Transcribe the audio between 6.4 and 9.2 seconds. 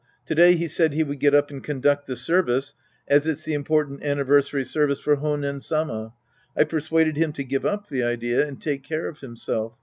I persuaded him to give up the idea and take care of